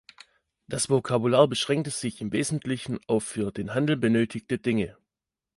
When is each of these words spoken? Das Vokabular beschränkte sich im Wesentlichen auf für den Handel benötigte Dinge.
Das 0.67 0.89
Vokabular 0.89 1.47
beschränkte 1.47 1.91
sich 1.91 2.21
im 2.21 2.31
Wesentlichen 2.31 2.99
auf 3.05 3.23
für 3.23 3.51
den 3.51 3.75
Handel 3.75 3.97
benötigte 3.97 4.57
Dinge. 4.57 4.97